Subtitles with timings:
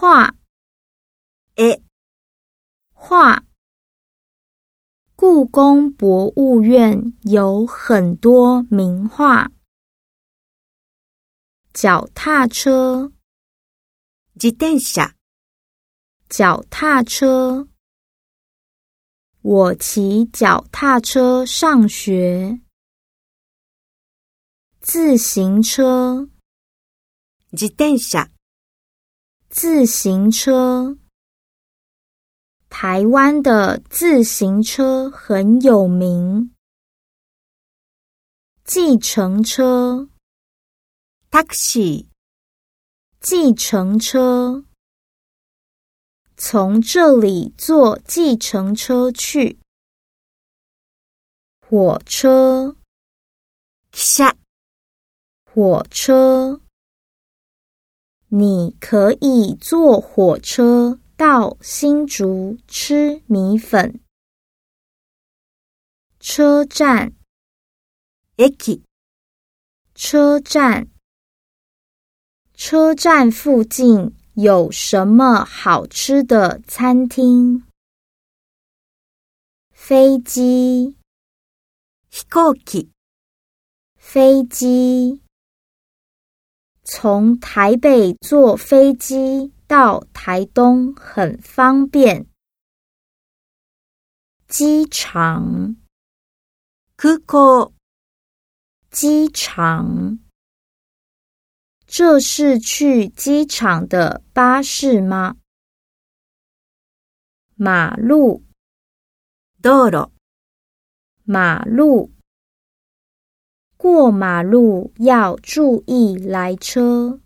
[0.00, 0.34] 画，
[1.56, 1.82] 诶，
[2.94, 3.44] 画。
[5.14, 9.52] 故宫博物院有很多名画。
[11.74, 13.12] 脚踏车，
[14.38, 15.16] ジタ下
[16.30, 17.68] 脚踏车，
[19.42, 22.58] 我骑脚踏车上学。
[24.80, 26.26] 自行车，
[27.52, 27.98] ジタニ
[29.49, 30.97] 自行車。
[32.69, 36.53] 台湾的自行车很有名。
[38.65, 40.09] 计程车，
[41.29, 42.07] タクシー、
[43.21, 44.65] 计程車。
[46.35, 49.59] 从这里坐计程车去。
[51.61, 52.75] 火车，
[53.91, 54.35] 汽車、
[55.45, 56.61] 火车。
[58.32, 63.98] 你可以坐火车到新竹吃米粉。
[66.20, 67.12] 车站
[68.36, 68.80] e k
[69.96, 70.86] 车站，
[72.54, 77.64] 车站附近有什么好吃的餐厅？
[79.72, 80.94] 飞机，
[82.08, 82.24] 飞
[82.64, 82.88] 機。
[83.96, 85.20] 飞机。
[86.84, 92.26] 从台北坐飞机到台东很方便。
[94.48, 95.76] 机场
[96.96, 97.72] k o k
[98.90, 100.18] 机场。
[101.86, 105.36] 这是去机场的巴士吗？
[107.56, 108.42] 马路
[109.60, 110.12] d o
[111.24, 112.10] 马路。
[113.82, 117.18] 过马路要注意来车。